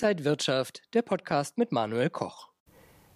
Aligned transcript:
Inside 0.00 0.24
Wirtschaft, 0.24 0.82
der 0.94 1.02
Podcast 1.02 1.58
mit 1.58 1.72
Manuel 1.72 2.08
Koch. 2.08 2.50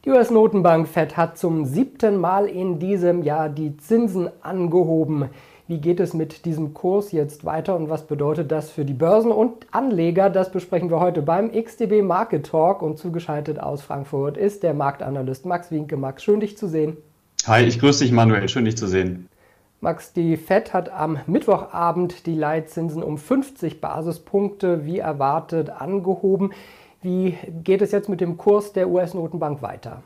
Die 0.04 0.10
US-Notenbank 0.10 0.88
Fed 0.88 1.16
hat 1.16 1.38
zum 1.38 1.64
siebten 1.64 2.16
Mal 2.16 2.46
in 2.46 2.80
diesem 2.80 3.22
Jahr 3.22 3.48
die 3.48 3.76
Zinsen 3.76 4.28
angehoben. 4.40 5.26
Wie 5.68 5.78
geht 5.78 6.00
es 6.00 6.12
mit 6.12 6.44
diesem 6.44 6.74
Kurs 6.74 7.12
jetzt 7.12 7.44
weiter 7.44 7.76
und 7.76 7.88
was 7.88 8.08
bedeutet 8.08 8.50
das 8.50 8.68
für 8.68 8.84
die 8.84 8.94
Börsen 8.94 9.30
und 9.30 9.64
Anleger? 9.70 10.28
Das 10.28 10.50
besprechen 10.50 10.90
wir 10.90 10.98
heute 10.98 11.22
beim 11.22 11.52
XTB 11.52 12.02
Market 12.02 12.46
Talk 12.46 12.82
und 12.82 12.98
zugeschaltet 12.98 13.60
aus 13.60 13.80
Frankfurt 13.82 14.36
ist 14.36 14.64
der 14.64 14.74
Marktanalyst 14.74 15.46
Max 15.46 15.70
Winke. 15.70 15.96
Max, 15.96 16.24
schön 16.24 16.40
dich 16.40 16.58
zu 16.58 16.66
sehen. 16.66 16.96
Hi, 17.46 17.62
ich 17.62 17.78
grüße 17.78 18.02
dich 18.02 18.12
Manuel, 18.12 18.48
schön 18.48 18.64
dich 18.64 18.76
zu 18.76 18.88
sehen. 18.88 19.28
Max, 19.82 20.12
die 20.12 20.36
Fed 20.36 20.72
hat 20.72 20.90
am 20.92 21.18
Mittwochabend 21.26 22.26
die 22.26 22.36
Leitzinsen 22.36 23.02
um 23.02 23.18
50 23.18 23.80
Basispunkte 23.80 24.86
wie 24.86 25.00
erwartet 25.00 25.70
angehoben. 25.70 26.52
Wie 27.02 27.36
geht 27.64 27.82
es 27.82 27.90
jetzt 27.90 28.08
mit 28.08 28.20
dem 28.20 28.38
Kurs 28.38 28.72
der 28.72 28.88
US-Notenbank 28.88 29.60
weiter? 29.60 30.04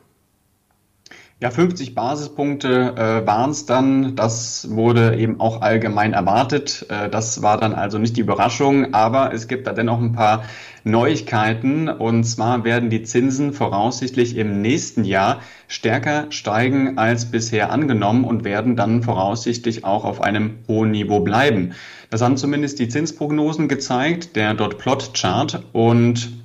Ja, 1.38 1.50
50 1.50 1.94
Basispunkte 1.94 2.94
äh, 2.96 3.26
waren 3.26 3.50
es 3.50 3.66
dann. 3.66 4.16
Das 4.16 4.70
wurde 4.70 5.18
eben 5.18 5.38
auch 5.38 5.60
allgemein 5.60 6.14
erwartet. 6.14 6.86
Äh, 6.88 7.10
das 7.10 7.42
war 7.42 7.60
dann 7.60 7.74
also 7.74 7.98
nicht 7.98 8.16
die 8.16 8.22
Überraschung, 8.22 8.94
aber 8.94 9.34
es 9.34 9.46
gibt 9.46 9.66
da 9.66 9.74
dennoch 9.74 10.00
ein 10.00 10.12
paar 10.12 10.44
Neuigkeiten. 10.84 11.90
Und 11.90 12.24
zwar 12.24 12.64
werden 12.64 12.88
die 12.88 13.02
Zinsen 13.02 13.52
voraussichtlich 13.52 14.34
im 14.38 14.62
nächsten 14.62 15.04
Jahr 15.04 15.40
stärker 15.68 16.24
steigen 16.30 16.96
als 16.96 17.26
bisher 17.26 17.70
angenommen 17.70 18.24
und 18.24 18.44
werden 18.44 18.74
dann 18.74 19.02
voraussichtlich 19.02 19.84
auch 19.84 20.06
auf 20.06 20.22
einem 20.22 20.60
hohen 20.66 20.92
Niveau 20.92 21.20
bleiben. 21.20 21.74
Das 22.08 22.22
haben 22.22 22.38
zumindest 22.38 22.78
die 22.78 22.88
Zinsprognosen 22.88 23.68
gezeigt, 23.68 24.36
der 24.36 24.54
Dot-Plot-Chart. 24.54 25.62
Und 25.74 26.35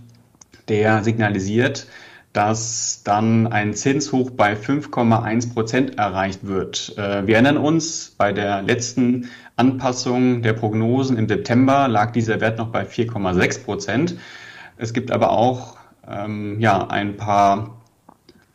der 0.71 1.03
signalisiert, 1.03 1.87
dass 2.31 3.01
dann 3.03 3.47
ein 3.47 3.73
Zinshoch 3.73 4.29
bei 4.31 4.53
5,1 4.53 5.53
Prozent 5.53 5.97
erreicht 5.97 6.47
wird. 6.47 6.97
Äh, 6.97 7.27
wir 7.27 7.35
erinnern 7.35 7.57
uns, 7.57 8.15
bei 8.17 8.31
der 8.31 8.61
letzten 8.61 9.29
Anpassung 9.57 10.41
der 10.41 10.53
Prognosen 10.53 11.17
im 11.17 11.27
September 11.27 11.89
lag 11.89 12.11
dieser 12.11 12.39
Wert 12.39 12.57
noch 12.57 12.69
bei 12.69 12.83
4,6 12.83 13.65
Prozent. 13.65 14.15
Es 14.77 14.93
gibt 14.93 15.11
aber 15.11 15.31
auch 15.31 15.75
ähm, 16.07 16.57
ja, 16.61 16.87
ein 16.87 17.17
paar, 17.17 17.81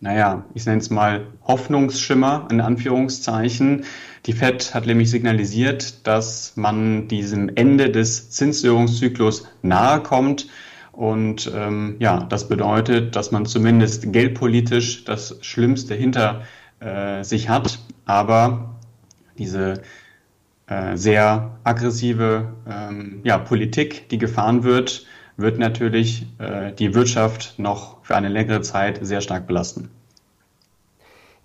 naja, 0.00 0.46
ich 0.54 0.64
nenne 0.64 0.78
es 0.78 0.88
mal 0.88 1.26
Hoffnungsschimmer 1.46 2.48
in 2.50 2.62
Anführungszeichen. 2.62 3.84
Die 4.24 4.32
Fed 4.32 4.74
hat 4.74 4.86
nämlich 4.86 5.10
signalisiert, 5.10 6.06
dass 6.06 6.54
man 6.56 7.08
diesem 7.08 7.50
Ende 7.54 7.90
des 7.90 8.30
Zinserhöhungszyklus 8.30 9.46
nahe 9.60 10.00
kommt. 10.00 10.48
Und 10.96 11.52
ähm, 11.54 11.96
ja, 11.98 12.24
das 12.24 12.48
bedeutet, 12.48 13.16
dass 13.16 13.30
man 13.30 13.44
zumindest 13.44 14.12
geldpolitisch 14.14 15.04
das 15.04 15.36
Schlimmste 15.42 15.94
hinter 15.94 16.42
äh, 16.80 17.22
sich 17.22 17.50
hat. 17.50 17.78
Aber 18.06 18.76
diese 19.36 19.82
äh, 20.68 20.96
sehr 20.96 21.58
aggressive 21.64 22.54
ähm, 22.66 23.20
ja, 23.24 23.36
Politik, 23.36 24.08
die 24.08 24.16
gefahren 24.16 24.64
wird, 24.64 25.04
wird 25.36 25.58
natürlich 25.58 26.26
äh, 26.38 26.72
die 26.72 26.94
Wirtschaft 26.94 27.58
noch 27.58 28.02
für 28.02 28.16
eine 28.16 28.28
längere 28.28 28.62
Zeit 28.62 28.98
sehr 29.02 29.20
stark 29.20 29.46
belasten. 29.46 29.90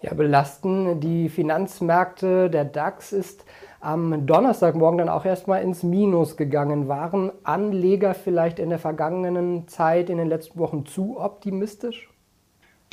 Ja, 0.02 0.14
belasten 0.14 1.02
die 1.02 1.28
Finanzmärkte. 1.28 2.50
Der 2.50 2.64
DAX 2.64 3.12
ist 3.12 3.46
am 3.82 4.26
Donnerstagmorgen 4.26 5.00
dann 5.00 5.10
auch 5.10 5.26
erstmal 5.26 5.64
ins 5.64 5.84
Minus 5.84 6.38
gegangen. 6.38 6.88
Waren 6.88 7.32
Anleger 7.44 8.14
vielleicht 8.14 8.60
in 8.60 8.70
der 8.70 8.80
vergangenen 8.80 9.68
Zeit, 9.68 10.10
in 10.10 10.18
den 10.18 10.30
letzten 10.30 10.60
Wochen 10.60 10.86
zu 10.86 11.20
optimistisch? 11.20 12.08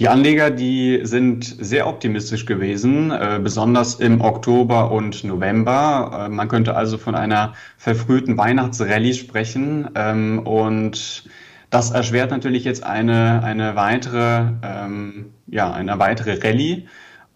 Die 0.00 0.08
Anleger, 0.08 0.50
die 0.50 1.00
sind 1.02 1.44
sehr 1.44 1.88
optimistisch 1.88 2.46
gewesen, 2.46 3.10
äh, 3.10 3.40
besonders 3.42 3.96
im 3.96 4.20
Oktober 4.20 4.92
und 4.92 5.24
November. 5.24 6.26
Äh, 6.26 6.28
man 6.28 6.46
könnte 6.46 6.76
also 6.76 6.98
von 6.98 7.16
einer 7.16 7.54
verfrühten 7.78 8.38
Weihnachtsrallye 8.38 9.12
sprechen. 9.14 9.90
Ähm, 9.96 10.38
und 10.46 11.24
das 11.70 11.90
erschwert 11.90 12.30
natürlich 12.30 12.62
jetzt 12.62 12.84
eine, 12.84 13.42
eine 13.42 13.74
weitere, 13.74 14.52
ähm, 14.62 15.32
ja, 15.48 15.72
eine 15.72 15.98
weitere 15.98 16.38
Rallye 16.46 16.86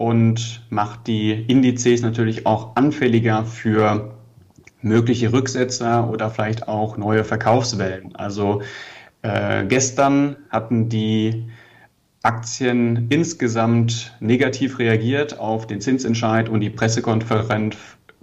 und 0.02 0.62
macht 0.68 1.06
die 1.06 1.30
Indizes 1.30 2.02
natürlich 2.02 2.44
auch 2.44 2.74
anfälliger 2.74 3.44
für 3.44 4.12
mögliche 4.80 5.32
Rücksetzer 5.32 6.10
oder 6.10 6.28
vielleicht 6.28 6.66
auch 6.66 6.96
neue 6.96 7.22
Verkaufswellen. 7.22 8.16
Also 8.16 8.62
äh, 9.22 9.64
gestern 9.64 10.38
hatten 10.50 10.88
die 10.88 11.48
Aktien 12.24 13.06
insgesamt 13.10 14.16
negativ 14.18 14.80
reagiert 14.80 15.38
auf 15.38 15.68
den 15.68 15.80
Zinsentscheid 15.80 16.48
und 16.48 16.62
die 16.62 16.70
Pressekonferenz, 16.70 17.76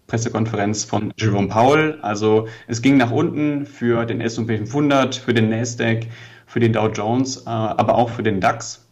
Pressekonferenz 0.07 0.83
von 0.83 1.13
Jerome 1.17 1.47
Powell. 1.47 1.97
Also 2.01 2.49
es 2.67 2.81
ging 2.81 2.97
nach 2.97 3.11
unten 3.11 3.65
für 3.65 4.05
den 4.05 4.19
S&P 4.19 4.57
500, 4.57 5.15
für 5.15 5.33
den 5.33 5.49
Nasdaq, 5.49 6.07
für 6.45 6.59
den 6.59 6.73
Dow 6.73 6.89
Jones, 6.89 7.37
äh, 7.37 7.49
aber 7.49 7.95
auch 7.95 8.09
für 8.09 8.23
den 8.23 8.41
DAX. 8.41 8.85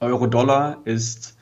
Euro-Dollar 0.00 0.78
ist 0.86 1.36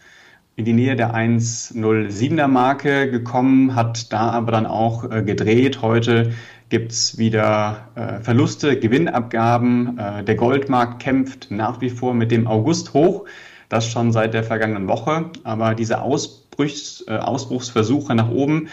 in 0.58 0.64
die 0.64 0.72
Nähe 0.72 0.96
der 0.96 1.14
1,07er 1.14 2.48
Marke 2.48 3.08
gekommen, 3.08 3.76
hat 3.76 4.12
da 4.12 4.30
aber 4.30 4.50
dann 4.50 4.66
auch 4.66 5.08
äh, 5.08 5.22
gedreht. 5.22 5.82
Heute 5.82 6.32
gibt's 6.68 7.16
wieder 7.16 7.86
äh, 7.94 8.18
Verluste, 8.18 8.76
Gewinnabgaben. 8.76 9.96
Äh, 9.98 10.24
der 10.24 10.34
Goldmarkt 10.34 11.00
kämpft 11.00 11.52
nach 11.52 11.80
wie 11.80 11.90
vor 11.90 12.12
mit 12.12 12.32
dem 12.32 12.48
August 12.48 12.92
hoch. 12.92 13.26
Das 13.68 13.86
schon 13.86 14.10
seit 14.10 14.34
der 14.34 14.42
vergangenen 14.42 14.88
Woche. 14.88 15.26
Aber 15.44 15.76
diese 15.76 16.02
Ausbruchs, 16.02 17.04
äh, 17.06 17.12
Ausbruchsversuche 17.18 18.16
nach 18.16 18.28
oben, 18.28 18.66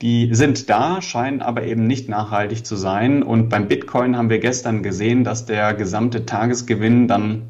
die 0.00 0.32
sind 0.36 0.70
da, 0.70 1.02
scheinen 1.02 1.42
aber 1.42 1.64
eben 1.64 1.88
nicht 1.88 2.08
nachhaltig 2.08 2.64
zu 2.64 2.76
sein. 2.76 3.24
Und 3.24 3.48
beim 3.48 3.66
Bitcoin 3.66 4.16
haben 4.16 4.30
wir 4.30 4.38
gestern 4.38 4.84
gesehen, 4.84 5.24
dass 5.24 5.44
der 5.44 5.74
gesamte 5.74 6.24
Tagesgewinn 6.24 7.08
dann 7.08 7.42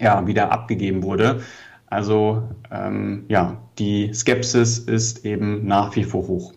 ja 0.00 0.26
wieder 0.26 0.50
abgegeben 0.50 1.04
wurde. 1.04 1.42
Also 1.90 2.44
ähm, 2.70 3.24
ja, 3.28 3.56
die 3.78 4.14
Skepsis 4.14 4.78
ist 4.78 5.24
eben 5.26 5.66
nach 5.66 5.96
wie 5.96 6.04
vor 6.04 6.28
hoch. 6.28 6.52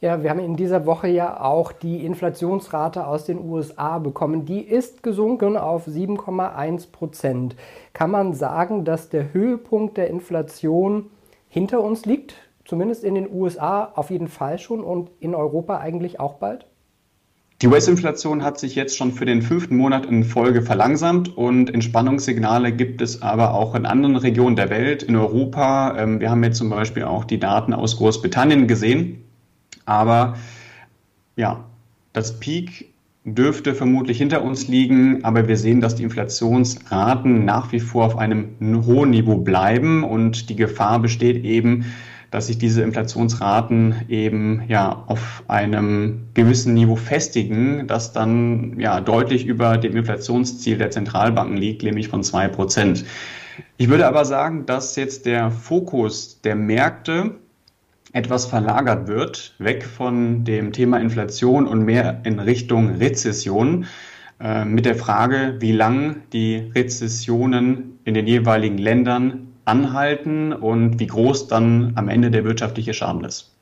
Ja, 0.00 0.24
wir 0.24 0.30
haben 0.30 0.40
in 0.40 0.56
dieser 0.56 0.84
Woche 0.84 1.06
ja 1.06 1.40
auch 1.40 1.70
die 1.70 2.04
Inflationsrate 2.04 3.06
aus 3.06 3.24
den 3.24 3.38
USA 3.38 4.00
bekommen. 4.00 4.44
Die 4.44 4.60
ist 4.60 5.04
gesunken 5.04 5.56
auf 5.56 5.86
7,1 5.86 6.90
Prozent. 6.90 7.54
Kann 7.92 8.10
man 8.10 8.34
sagen, 8.34 8.84
dass 8.84 9.10
der 9.10 9.32
Höhepunkt 9.32 9.96
der 9.96 10.10
Inflation 10.10 11.08
hinter 11.48 11.80
uns 11.80 12.04
liegt? 12.04 12.34
Zumindest 12.64 13.04
in 13.04 13.14
den 13.14 13.32
USA 13.32 13.92
auf 13.94 14.10
jeden 14.10 14.26
Fall 14.26 14.58
schon 14.58 14.82
und 14.82 15.10
in 15.20 15.36
Europa 15.36 15.78
eigentlich 15.78 16.18
auch 16.18 16.34
bald? 16.34 16.66
Die 17.62 17.68
US-Inflation 17.68 18.42
hat 18.42 18.58
sich 18.58 18.74
jetzt 18.74 18.96
schon 18.96 19.12
für 19.12 19.24
den 19.24 19.40
fünften 19.40 19.76
Monat 19.76 20.06
in 20.06 20.24
Folge 20.24 20.62
verlangsamt 20.62 21.36
und 21.36 21.72
Entspannungssignale 21.72 22.72
gibt 22.72 23.00
es 23.00 23.22
aber 23.22 23.54
auch 23.54 23.76
in 23.76 23.86
anderen 23.86 24.16
Regionen 24.16 24.56
der 24.56 24.68
Welt, 24.68 25.04
in 25.04 25.14
Europa. 25.14 25.96
Ähm, 25.96 26.18
wir 26.18 26.28
haben 26.28 26.42
jetzt 26.42 26.58
zum 26.58 26.70
Beispiel 26.70 27.04
auch 27.04 27.24
die 27.24 27.38
Daten 27.38 27.72
aus 27.72 27.98
Großbritannien 27.98 28.66
gesehen. 28.66 29.22
Aber 29.84 30.34
ja, 31.36 31.64
das 32.12 32.40
Peak 32.40 32.88
dürfte 33.24 33.76
vermutlich 33.76 34.18
hinter 34.18 34.42
uns 34.42 34.66
liegen, 34.66 35.24
aber 35.24 35.46
wir 35.46 35.56
sehen, 35.56 35.80
dass 35.80 35.94
die 35.94 36.02
Inflationsraten 36.02 37.44
nach 37.44 37.70
wie 37.70 37.78
vor 37.78 38.06
auf 38.06 38.18
einem 38.18 38.56
hohen 38.84 39.10
Niveau 39.10 39.36
bleiben 39.36 40.02
und 40.02 40.48
die 40.48 40.56
Gefahr 40.56 40.98
besteht 40.98 41.44
eben, 41.44 41.84
dass 42.32 42.46
sich 42.46 42.56
diese 42.56 42.82
Inflationsraten 42.82 43.94
eben 44.08 44.62
ja 44.66 45.04
auf 45.06 45.44
einem 45.48 46.28
gewissen 46.32 46.72
Niveau 46.72 46.96
festigen, 46.96 47.86
das 47.86 48.14
dann 48.14 48.80
ja 48.80 49.02
deutlich 49.02 49.46
über 49.46 49.76
dem 49.76 49.94
Inflationsziel 49.96 50.78
der 50.78 50.90
Zentralbanken 50.90 51.58
liegt, 51.58 51.82
nämlich 51.82 52.08
von 52.08 52.24
zwei 52.24 52.48
Prozent. 52.48 53.04
Ich 53.76 53.90
würde 53.90 54.06
aber 54.06 54.24
sagen, 54.24 54.64
dass 54.64 54.96
jetzt 54.96 55.26
der 55.26 55.50
Fokus 55.50 56.40
der 56.40 56.56
Märkte 56.56 57.36
etwas 58.14 58.46
verlagert 58.46 59.08
wird, 59.08 59.54
weg 59.58 59.84
von 59.84 60.44
dem 60.44 60.72
Thema 60.72 60.98
Inflation 61.00 61.66
und 61.66 61.84
mehr 61.84 62.22
in 62.24 62.38
Richtung 62.38 62.96
Rezession, 62.96 63.84
äh, 64.40 64.64
mit 64.64 64.86
der 64.86 64.94
Frage, 64.94 65.56
wie 65.60 65.72
lang 65.72 66.22
die 66.32 66.70
Rezessionen 66.74 67.98
in 68.04 68.14
den 68.14 68.26
jeweiligen 68.26 68.78
Ländern 68.78 69.51
anhalten 69.64 70.52
und 70.52 70.98
wie 70.98 71.06
groß 71.06 71.48
dann 71.48 71.92
am 71.96 72.08
Ende 72.08 72.30
der 72.30 72.44
wirtschaftliche 72.44 72.94
Schaden 72.94 73.24
ist. 73.24 73.52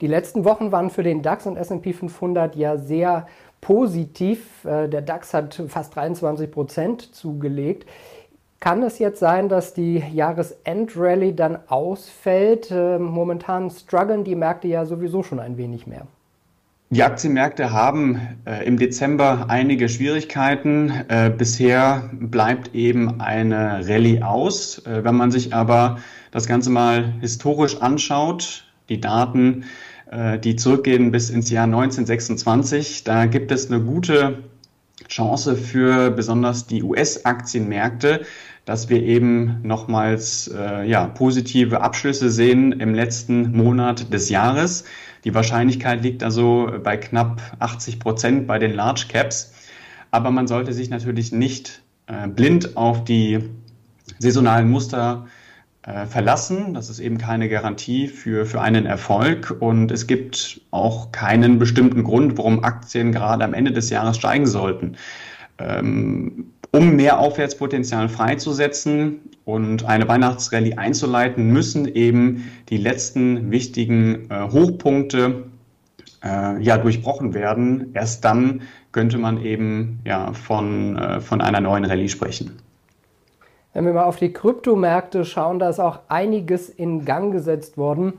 Die 0.00 0.06
letzten 0.06 0.44
Wochen 0.44 0.72
waren 0.72 0.90
für 0.90 1.02
den 1.02 1.22
DAX 1.22 1.46
und 1.46 1.56
S&P 1.56 1.92
500 1.92 2.54
ja 2.54 2.76
sehr 2.76 3.26
positiv. 3.60 4.64
Äh, 4.64 4.88
der 4.88 5.02
DAX 5.02 5.32
hat 5.32 5.62
fast 5.68 5.96
23 5.96 6.50
Prozent 6.50 7.14
zugelegt. 7.14 7.86
Kann 8.60 8.82
es 8.82 8.98
jetzt 8.98 9.20
sein, 9.20 9.48
dass 9.48 9.74
die 9.74 10.02
Jahresendrallye 10.12 11.32
dann 11.32 11.58
ausfällt? 11.68 12.70
Äh, 12.70 12.98
momentan 12.98 13.70
strugglen 13.70 14.24
die 14.24 14.34
Märkte 14.34 14.68
ja 14.68 14.84
sowieso 14.84 15.22
schon 15.22 15.40
ein 15.40 15.56
wenig 15.56 15.86
mehr. 15.86 16.06
Die 16.90 17.02
Aktienmärkte 17.02 17.72
haben 17.72 18.20
äh, 18.46 18.64
im 18.64 18.78
Dezember 18.78 19.46
einige 19.48 19.88
Schwierigkeiten. 19.88 20.92
Äh, 21.08 21.32
bisher 21.36 22.10
bleibt 22.12 22.76
eben 22.76 23.20
eine 23.20 23.88
Rallye 23.88 24.22
aus. 24.22 24.86
Äh, 24.86 25.02
wenn 25.02 25.16
man 25.16 25.32
sich 25.32 25.52
aber 25.52 25.98
das 26.30 26.46
Ganze 26.46 26.70
mal 26.70 27.14
historisch 27.20 27.82
anschaut, 27.82 28.66
die 28.88 29.00
Daten, 29.00 29.64
äh, 30.12 30.38
die 30.38 30.54
zurückgehen 30.54 31.10
bis 31.10 31.28
ins 31.28 31.50
Jahr 31.50 31.64
1926, 31.64 33.02
da 33.02 33.26
gibt 33.26 33.50
es 33.50 33.68
eine 33.68 33.80
gute 33.80 34.44
Chance 35.08 35.56
für 35.56 36.12
besonders 36.12 36.68
die 36.68 36.84
US-Aktienmärkte, 36.84 38.24
dass 38.66 38.90
wir 38.90 39.02
eben 39.02 39.60
nochmals 39.62 40.48
äh, 40.48 40.86
ja, 40.86 41.06
positive 41.06 41.80
Abschlüsse 41.80 42.30
sehen 42.30 42.72
im 42.72 42.94
letzten 42.94 43.56
Monat 43.56 44.12
des 44.12 44.28
Jahres. 44.28 44.84
Die 45.24 45.34
Wahrscheinlichkeit 45.34 46.02
liegt 46.02 46.22
also 46.22 46.70
bei 46.82 46.96
knapp 46.96 47.40
80 47.60 48.00
Prozent 48.00 48.46
bei 48.46 48.58
den 48.58 48.74
Large 48.74 49.06
Caps. 49.08 49.54
Aber 50.10 50.32
man 50.32 50.48
sollte 50.48 50.72
sich 50.72 50.90
natürlich 50.90 51.30
nicht 51.30 51.80
äh, 52.08 52.26
blind 52.26 52.76
auf 52.76 53.04
die 53.04 53.38
saisonalen 54.18 54.68
Muster 54.68 55.26
äh, 55.82 56.06
verlassen. 56.06 56.74
Das 56.74 56.90
ist 56.90 56.98
eben 56.98 57.18
keine 57.18 57.48
Garantie 57.48 58.08
für, 58.08 58.46
für 58.46 58.60
einen 58.60 58.84
Erfolg. 58.84 59.56
Und 59.60 59.92
es 59.92 60.08
gibt 60.08 60.60
auch 60.72 61.12
keinen 61.12 61.60
bestimmten 61.60 62.02
Grund, 62.02 62.36
warum 62.36 62.64
Aktien 62.64 63.12
gerade 63.12 63.44
am 63.44 63.54
Ende 63.54 63.70
des 63.70 63.90
Jahres 63.90 64.16
steigen 64.16 64.46
sollten. 64.48 64.96
Ähm, 65.58 66.46
um 66.76 66.94
mehr 66.94 67.18
Aufwärtspotenzial 67.18 68.08
freizusetzen 68.10 69.20
und 69.46 69.86
eine 69.86 70.06
Weihnachtsrallye 70.08 70.74
einzuleiten, 70.76 71.50
müssen 71.50 71.86
eben 71.86 72.50
die 72.68 72.76
letzten 72.76 73.50
wichtigen 73.50 74.30
äh, 74.30 74.50
Hochpunkte 74.52 75.44
äh, 76.22 76.62
ja, 76.62 76.76
durchbrochen 76.76 77.32
werden. 77.32 77.92
Erst 77.94 78.24
dann 78.26 78.62
könnte 78.92 79.16
man 79.16 79.42
eben 79.42 80.00
ja, 80.04 80.34
von, 80.34 80.98
äh, 80.98 81.20
von 81.20 81.40
einer 81.40 81.60
neuen 81.60 81.86
Rallye 81.86 82.10
sprechen. 82.10 82.58
Wenn 83.72 83.86
wir 83.86 83.94
mal 83.94 84.04
auf 84.04 84.16
die 84.16 84.32
Kryptomärkte 84.32 85.24
schauen, 85.24 85.58
da 85.58 85.70
ist 85.70 85.80
auch 85.80 86.00
einiges 86.08 86.68
in 86.68 87.06
Gang 87.06 87.32
gesetzt 87.32 87.78
worden. 87.78 88.12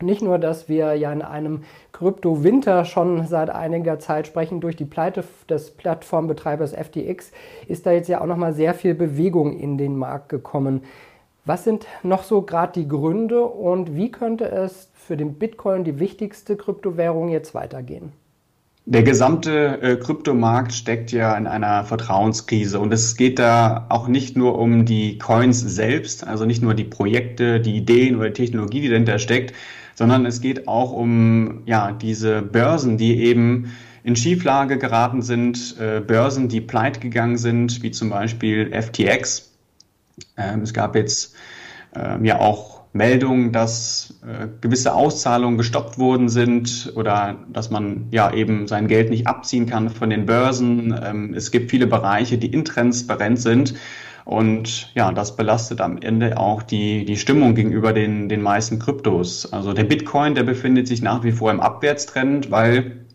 Nicht 0.00 0.22
nur, 0.22 0.38
dass 0.38 0.68
wir 0.68 0.94
ja 0.94 1.12
in 1.12 1.22
einem 1.22 1.64
Krypto-Winter 1.92 2.84
schon 2.84 3.26
seit 3.26 3.50
einiger 3.50 3.98
Zeit 3.98 4.28
sprechen, 4.28 4.60
durch 4.60 4.76
die 4.76 4.84
Pleite 4.84 5.24
des 5.48 5.72
Plattformbetreibers 5.72 6.72
FTX 6.72 7.32
ist 7.66 7.84
da 7.84 7.90
jetzt 7.90 8.08
ja 8.08 8.20
auch 8.20 8.26
nochmal 8.26 8.52
sehr 8.52 8.74
viel 8.74 8.94
Bewegung 8.94 9.58
in 9.58 9.76
den 9.76 9.96
Markt 9.96 10.28
gekommen. 10.28 10.84
Was 11.44 11.64
sind 11.64 11.86
noch 12.04 12.22
so 12.22 12.42
gerade 12.42 12.74
die 12.74 12.86
Gründe 12.86 13.42
und 13.42 13.96
wie 13.96 14.12
könnte 14.12 14.48
es 14.48 14.92
für 14.94 15.16
den 15.16 15.34
Bitcoin, 15.34 15.82
die 15.82 15.98
wichtigste 15.98 16.56
Kryptowährung, 16.56 17.30
jetzt 17.30 17.54
weitergehen? 17.54 18.12
Der 18.90 19.02
gesamte 19.02 19.82
äh, 19.82 19.96
Kryptomarkt 19.96 20.72
steckt 20.72 21.12
ja 21.12 21.36
in 21.36 21.46
einer 21.46 21.84
Vertrauenskrise 21.84 22.80
und 22.80 22.90
es 22.90 23.16
geht 23.16 23.38
da 23.38 23.84
auch 23.90 24.08
nicht 24.08 24.34
nur 24.34 24.58
um 24.58 24.86
die 24.86 25.18
Coins 25.18 25.60
selbst, 25.60 26.26
also 26.26 26.46
nicht 26.46 26.62
nur 26.62 26.72
die 26.72 26.84
Projekte, 26.84 27.60
die 27.60 27.76
Ideen 27.76 28.16
oder 28.16 28.30
die 28.30 28.42
Technologie, 28.42 28.80
die 28.80 28.88
dahinter 28.88 29.18
steckt, 29.18 29.54
sondern 29.94 30.24
es 30.24 30.40
geht 30.40 30.68
auch 30.68 30.92
um 30.92 31.64
ja, 31.66 31.92
diese 31.92 32.40
Börsen, 32.40 32.96
die 32.96 33.20
eben 33.24 33.76
in 34.04 34.16
Schieflage 34.16 34.78
geraten 34.78 35.20
sind, 35.20 35.76
äh, 35.78 36.00
Börsen, 36.00 36.48
die 36.48 36.62
pleite 36.62 36.98
gegangen 36.98 37.36
sind, 37.36 37.82
wie 37.82 37.90
zum 37.90 38.08
Beispiel 38.08 38.72
FTX. 38.72 39.52
Ähm, 40.38 40.62
es 40.62 40.72
gab 40.72 40.96
jetzt 40.96 41.36
äh, 41.94 42.24
ja 42.26 42.38
auch 42.38 42.77
Meldungen, 42.98 43.52
dass 43.52 44.20
äh, 44.22 44.48
gewisse 44.60 44.92
Auszahlungen 44.92 45.56
gestoppt 45.56 45.98
worden 45.98 46.28
sind 46.28 46.92
oder 46.94 47.36
dass 47.50 47.70
man 47.70 48.08
ja 48.10 48.30
eben 48.34 48.66
sein 48.68 48.88
Geld 48.88 49.08
nicht 49.08 49.26
abziehen 49.26 49.64
kann 49.64 49.88
von 49.88 50.10
den 50.10 50.26
Börsen. 50.26 50.94
Ähm, 51.02 51.32
es 51.32 51.50
gibt 51.50 51.70
viele 51.70 51.86
Bereiche, 51.86 52.36
die 52.36 52.48
intransparent 52.48 53.40
sind 53.40 53.74
und 54.28 54.90
ja, 54.94 55.10
das 55.10 55.36
belastet 55.36 55.80
am 55.80 55.96
Ende 55.96 56.36
auch 56.36 56.62
die, 56.62 57.06
die 57.06 57.16
Stimmung 57.16 57.54
gegenüber 57.54 57.94
den, 57.94 58.28
den 58.28 58.42
meisten 58.42 58.78
Kryptos. 58.78 59.50
Also 59.54 59.72
der 59.72 59.84
Bitcoin, 59.84 60.34
der 60.34 60.42
befindet 60.42 60.86
sich 60.86 61.00
nach 61.00 61.24
wie 61.24 61.32
vor 61.32 61.50
im 61.50 61.60
Abwärtstrend, 61.60 62.50
weil 62.50 63.06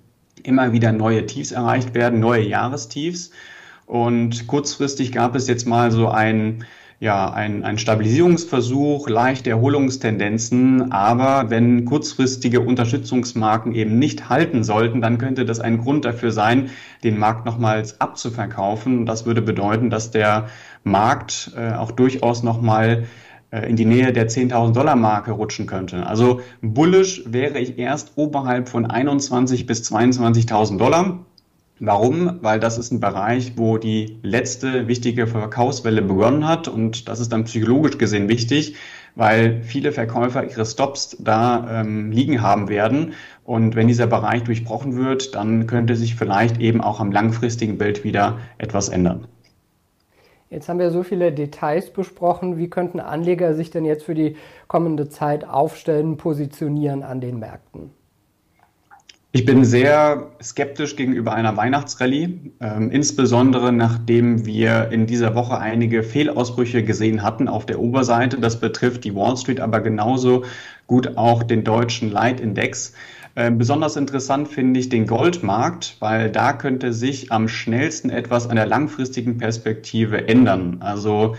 immer 0.42 0.74
wieder 0.74 0.92
neue 0.92 1.28
Tiefs 1.28 1.52
erreicht 1.52 1.94
werden, 1.94 2.20
neue 2.20 2.42
Jahrestiefs. 2.42 3.30
Und 3.86 4.48
kurzfristig 4.48 5.12
gab 5.12 5.36
es 5.36 5.48
jetzt 5.48 5.68
mal 5.68 5.92
so 5.92 6.08
ein, 6.08 6.66
ja, 7.04 7.34
ein, 7.34 7.66
ein 7.66 7.78
Stabilisierungsversuch, 7.78 9.10
leichte 9.10 9.50
Erholungstendenzen. 9.50 10.94
Aber 10.94 11.50
wenn 11.50 11.84
kurzfristige 11.84 12.62
Unterstützungsmarken 12.62 13.76
eben 13.76 14.00
nicht 14.00 14.30
halten 14.30 14.64
sollten, 14.64 15.02
dann 15.02 15.18
könnte 15.18 15.44
das 15.44 15.60
ein 15.60 15.80
Grund 15.80 16.06
dafür 16.06 16.32
sein, 16.32 16.70
den 17.04 17.20
Markt 17.20 17.46
nochmals 17.46 18.00
abzuverkaufen. 18.00 19.06
Das 19.06 19.26
würde 19.26 19.42
bedeuten, 19.42 19.90
dass 19.90 20.12
der 20.12 20.48
Markt 20.86 21.52
äh, 21.58 21.74
auch 21.74 21.92
durchaus 21.92 22.42
nochmal 22.42 23.04
äh, 23.52 23.70
in 23.70 23.76
die 23.76 23.84
Nähe 23.84 24.14
der 24.14 24.30
10.000 24.30 24.72
Dollar 24.72 24.96
Marke 24.96 25.34
rutschen 25.34 25.66
könnte. 25.66 26.08
Also 26.08 26.40
bullish 26.62 27.24
wäre 27.26 27.60
ich 27.60 27.78
erst 27.78 28.14
oberhalb 28.16 28.70
von 28.70 28.86
21 28.86 29.66
bis 29.66 29.92
22.000 29.92 30.78
Dollar. 30.78 31.20
Warum? 31.86 32.40
Weil 32.42 32.62
das 32.62 32.78
ist 32.78 32.94
ein 32.94 33.02
Bereich, 33.02 33.58
wo 33.58 33.78
die 33.78 34.18
letzte 34.24 34.88
wichtige 34.88 35.28
Verkaufswelle 35.28 36.02
begonnen 36.02 36.48
hat 36.48 36.70
und 36.70 37.10
das 37.10 37.20
ist 37.20 37.34
dann 37.34 37.44
psychologisch 37.44 37.98
gesehen 37.98 38.30
wichtig, 38.30 38.78
weil 39.16 39.62
viele 39.64 39.92
Verkäufer 39.92 40.50
ihre 40.50 40.66
Stops 40.66 41.18
da 41.20 41.82
ähm, 41.82 42.10
liegen 42.14 42.42
haben 42.42 42.70
werden 42.70 43.12
und 43.44 43.76
wenn 43.76 43.90
dieser 43.90 44.08
Bereich 44.08 44.44
durchbrochen 44.44 44.96
wird, 44.96 45.36
dann 45.36 45.68
könnte 45.68 45.98
sich 45.98 46.16
vielleicht 46.16 46.62
eben 46.62 46.80
auch 46.80 47.02
am 47.02 47.12
langfristigen 47.12 47.78
Bild 47.78 48.06
wieder 48.06 48.40
etwas 48.58 48.88
ändern. 48.88 49.28
Jetzt 50.50 50.70
haben 50.70 50.80
wir 50.80 50.90
so 50.90 51.04
viele 51.04 51.34
Details 51.34 51.92
besprochen. 51.92 52.58
Wie 52.58 52.70
könnten 52.70 53.02
Anleger 53.02 53.56
sich 53.56 53.72
denn 53.72 53.84
jetzt 53.84 54.06
für 54.06 54.16
die 54.16 54.38
kommende 54.70 55.10
Zeit 55.10 55.46
aufstellen, 55.46 56.16
positionieren 56.16 57.04
an 57.04 57.20
den 57.20 57.40
Märkten? 57.40 57.92
Ich 59.36 59.46
bin 59.46 59.66
sehr 59.66 60.30
skeptisch 60.44 60.96
gegenüber 60.96 61.34
einer 61.34 61.58
Weihnachtsrallye, 61.58 62.54
äh, 62.60 62.84
insbesondere 62.92 63.74
nachdem 63.74 64.46
wir 64.46 64.90
in 64.92 65.08
dieser 65.08 65.34
Woche 65.34 65.58
einige 65.58 66.04
Fehlausbrüche 66.04 66.84
gesehen 66.84 67.24
hatten 67.24 67.48
auf 67.48 67.66
der 67.66 67.80
Oberseite. 67.80 68.38
Das 68.38 68.60
betrifft 68.60 69.06
die 69.06 69.16
Wall 69.16 69.36
Street, 69.36 69.60
aber 69.60 69.82
genauso 69.82 70.44
gut 70.86 71.18
auch 71.18 71.42
den 71.42 71.64
deutschen 71.64 72.12
Leitindex. 72.12 72.94
Äh, 73.34 73.50
besonders 73.50 73.96
interessant 73.96 74.50
finde 74.50 74.80
ich 74.80 74.90
den 74.90 75.08
Goldmarkt, 75.08 75.98
weil 76.00 76.30
da 76.30 76.54
könnte 76.54 76.94
sich 76.94 77.32
am 77.32 77.48
schnellsten 77.48 78.12
etwas 78.12 78.48
an 78.48 78.56
der 78.56 78.68
langfristigen 78.68 79.40
Perspektive 79.40 80.28
ändern. 80.28 80.78
Also 80.82 81.36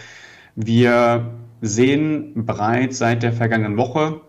wir 0.57 1.31
sehen 1.61 2.45
bereits 2.45 2.99
seit 2.99 3.23
der 3.23 3.33
vergangenen 3.33 3.77
Woche, 3.77 4.21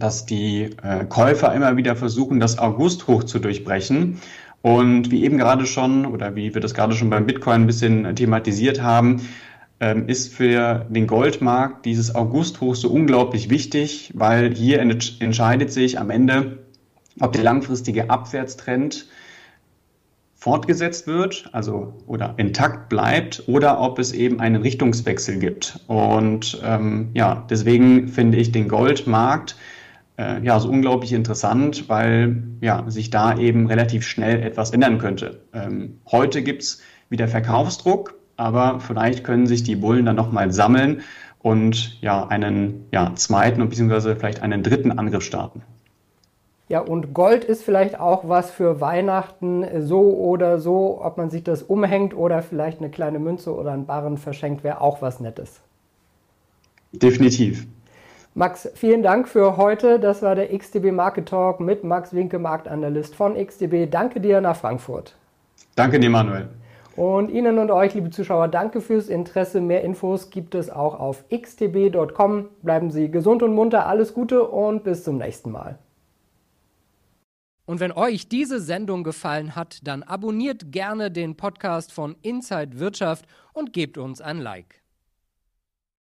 dass 0.00 0.26
die 0.26 0.70
äh, 0.82 1.04
Käufer 1.08 1.54
immer 1.54 1.76
wieder 1.76 1.94
versuchen, 1.94 2.40
das 2.40 2.58
August-Hoch 2.58 3.24
zu 3.24 3.38
durchbrechen. 3.38 4.20
Und 4.62 5.10
wie 5.10 5.24
eben 5.24 5.38
gerade 5.38 5.66
schon 5.66 6.04
oder 6.04 6.34
wie 6.34 6.52
wir 6.52 6.60
das 6.60 6.74
gerade 6.74 6.94
schon 6.94 7.10
beim 7.10 7.26
Bitcoin 7.26 7.62
ein 7.62 7.66
bisschen 7.66 8.14
thematisiert 8.16 8.82
haben, 8.82 9.22
ähm, 9.80 10.08
ist 10.08 10.34
für 10.34 10.86
den 10.90 11.06
Goldmarkt 11.06 11.86
dieses 11.86 12.14
August-Hoch 12.14 12.74
so 12.74 12.90
unglaublich 12.90 13.48
wichtig, 13.48 14.12
weil 14.14 14.54
hier 14.54 14.80
entscheidet 14.80 15.72
sich 15.72 15.98
am 15.98 16.10
Ende, 16.10 16.58
ob 17.20 17.32
der 17.32 17.42
langfristige 17.42 18.10
Abwärtstrend 18.10 19.06
fortgesetzt 20.34 21.06
wird, 21.06 21.50
also 21.52 21.94
oder 22.06 22.34
intakt 22.38 22.88
bleibt, 22.88 23.44
oder 23.46 23.80
ob 23.80 23.98
es 23.98 24.12
eben 24.12 24.40
einen 24.40 24.62
Richtungswechsel 24.62 25.38
gibt. 25.38 25.80
Und 25.86 26.60
ähm, 26.64 27.10
ja, 27.14 27.46
deswegen 27.50 28.08
finde 28.08 28.38
ich 28.38 28.52
den 28.52 28.68
Goldmarkt 28.68 29.56
äh, 30.20 30.40
ja 30.42 30.60
so 30.60 30.68
unglaublich 30.68 31.12
interessant, 31.12 31.88
weil 31.88 32.42
ja 32.60 32.84
sich 32.88 33.10
da 33.10 33.36
eben 33.38 33.66
relativ 33.66 34.06
schnell 34.06 34.42
etwas 34.42 34.70
ändern 34.70 34.98
könnte. 34.98 35.40
Ähm, 35.52 36.00
heute 36.10 36.42
gibt's 36.42 36.82
wieder 37.08 37.26
Verkaufsdruck, 37.26 38.14
aber 38.36 38.80
vielleicht 38.80 39.24
können 39.24 39.46
sich 39.46 39.62
die 39.62 39.76
Bullen 39.76 40.04
dann 40.04 40.16
nochmal 40.16 40.52
sammeln 40.52 41.00
und 41.40 42.00
ja 42.02 42.26
einen 42.26 42.86
ja, 42.92 43.12
zweiten 43.14 43.62
und 43.62 43.70
beziehungsweise 43.70 44.14
vielleicht 44.14 44.42
einen 44.42 44.62
dritten 44.62 44.92
Angriff 44.92 45.24
starten. 45.24 45.62
Ja, 46.68 46.80
und 46.80 47.14
Gold 47.14 47.42
ist 47.42 47.64
vielleicht 47.64 47.98
auch 47.98 48.28
was 48.28 48.52
für 48.52 48.80
Weihnachten, 48.80 49.66
so 49.80 50.02
oder 50.16 50.60
so, 50.60 51.00
ob 51.02 51.16
man 51.16 51.28
sich 51.28 51.42
das 51.42 51.64
umhängt 51.64 52.14
oder 52.14 52.42
vielleicht 52.42 52.78
eine 52.78 52.90
kleine 52.90 53.18
Münze 53.18 53.52
oder 53.52 53.72
einen 53.72 53.86
Barren 53.86 54.18
verschenkt, 54.18 54.62
wäre 54.62 54.80
auch 54.80 55.02
was 55.02 55.18
Nettes. 55.18 55.60
Definitiv. 56.92 57.66
Max, 58.34 58.68
vielen 58.74 59.02
Dank 59.02 59.28
für 59.28 59.56
heute. 59.56 59.98
Das 59.98 60.22
war 60.22 60.36
der 60.36 60.56
XTB 60.56 60.92
Market 60.92 61.28
Talk 61.28 61.58
mit 61.58 61.82
Max 61.82 62.12
Winke, 62.12 62.38
Marktanalyst 62.38 63.14
von 63.16 63.34
XTB. 63.34 63.90
Danke 63.90 64.20
dir 64.20 64.40
nach 64.40 64.54
Frankfurt. 64.54 65.16
Danke 65.74 65.98
dir, 65.98 66.10
Manuel. 66.10 66.48
Und 66.94 67.30
Ihnen 67.30 67.58
und 67.58 67.70
euch, 67.70 67.94
liebe 67.94 68.10
Zuschauer, 68.10 68.48
danke 68.48 68.80
fürs 68.80 69.08
Interesse. 69.08 69.60
Mehr 69.60 69.82
Infos 69.82 70.30
gibt 70.30 70.54
es 70.54 70.70
auch 70.70 71.00
auf 71.00 71.24
xtb.com. 71.28 72.48
Bleiben 72.62 72.90
Sie 72.90 73.10
gesund 73.10 73.42
und 73.42 73.54
munter, 73.54 73.86
alles 73.86 74.14
Gute 74.14 74.44
und 74.44 74.84
bis 74.84 75.02
zum 75.02 75.16
nächsten 75.18 75.50
Mal. 75.50 75.78
Und 77.66 77.80
wenn 77.80 77.92
euch 77.92 78.28
diese 78.28 78.60
Sendung 78.60 79.04
gefallen 79.04 79.56
hat, 79.56 79.78
dann 79.84 80.02
abonniert 80.02 80.72
gerne 80.72 81.10
den 81.10 81.36
Podcast 81.36 81.92
von 81.92 82.16
Inside 82.22 82.78
Wirtschaft 82.78 83.26
und 83.52 83.72
gebt 83.72 83.96
uns 83.96 84.20
ein 84.20 84.38
Like. 84.38 84.79